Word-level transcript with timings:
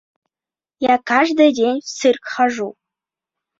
—Я 0.93 0.95
каждый 1.11 1.51
день 1.59 1.79
в 1.81 1.83
цирк 1.97 2.23
хожу! 2.33 2.69